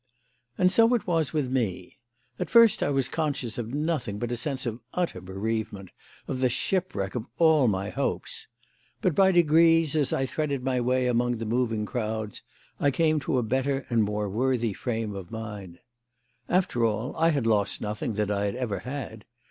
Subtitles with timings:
[0.57, 1.99] And so it was with me.
[2.39, 5.91] At first I was conscious of nothing but a sense of utter bereavement,
[6.27, 8.47] of the shipwreck of all my hopes.
[9.03, 12.41] But, by degrees, as I threaded my way among the moving crowds,
[12.79, 15.77] I came to a better and more worthy frame of mind.
[16.49, 19.23] After all, I had lost nothing that I had ever had.